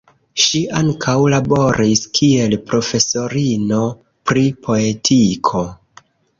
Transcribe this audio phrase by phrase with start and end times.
[0.43, 3.85] Ŝi ankaŭ laboris kiel profesorino
[4.33, 5.67] pri poetiko.